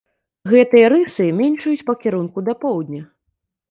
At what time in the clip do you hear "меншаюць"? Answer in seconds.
1.43-1.87